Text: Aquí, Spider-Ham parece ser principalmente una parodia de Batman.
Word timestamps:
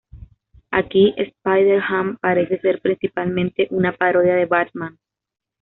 Aquí, 0.71 1.13
Spider-Ham 1.15 2.17
parece 2.19 2.57
ser 2.59 2.81
principalmente 2.81 3.67
una 3.69 3.95
parodia 3.95 4.33
de 4.33 4.47
Batman. 4.47 4.97